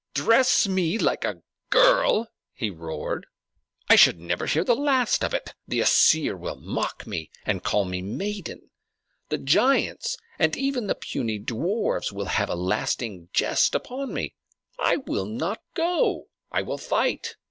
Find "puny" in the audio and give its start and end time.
10.95-11.37